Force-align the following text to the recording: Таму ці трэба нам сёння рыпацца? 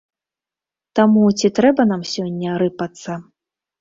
Таму 0.99 1.25
ці 1.41 1.47
трэба 1.59 1.87
нам 1.91 2.01
сёння 2.13 2.57
рыпацца? 2.63 3.11